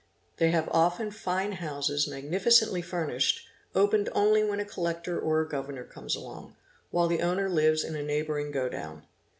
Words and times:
They 0.37 0.49
have 0.49 0.67
often 0.71 1.11
fine 1.11 1.51
houses 1.51 2.07
magnificently 2.07 2.81
furnished, 2.81 3.45
opened 3.75 4.09
only 4.13 4.43
when 4.43 4.59
a 4.59 4.65
Collector 4.65 5.19
or 5.19 5.41
a 5.41 5.47
Governor 5.47 5.83
comes 5.83 6.15
along, 6.15 6.55
while 6.89 7.07
the 7.07 7.21
owner 7.21 7.47
lives 7.47 7.83
in 7.83 7.95
a 7.95 8.01
neighbouring 8.01 8.49
go 8.49 8.67
down. 8.67 9.03